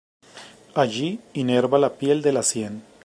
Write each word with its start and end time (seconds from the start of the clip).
Allí 0.83 1.09
inerva 1.43 1.77
la 1.77 1.93
piel 1.99 2.23
de 2.23 2.31
la 2.33 2.41
sien. 2.41 2.81